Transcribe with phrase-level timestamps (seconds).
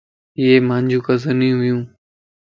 [0.37, 1.79] ايي مانجو ڪزنيون ون